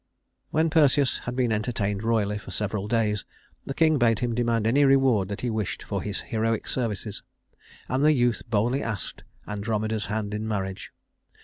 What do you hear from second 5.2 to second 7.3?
that he wished for his heroic services;